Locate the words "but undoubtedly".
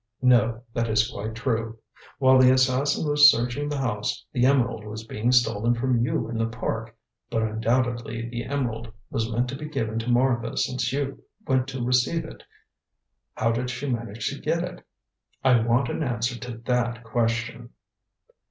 7.29-8.27